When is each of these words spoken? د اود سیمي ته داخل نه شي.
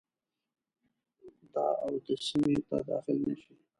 د 1.53 1.55
اود 1.83 2.05
سیمي 2.25 2.55
ته 2.67 2.77
داخل 2.89 3.17
نه 3.25 3.33
شي. 3.41 3.53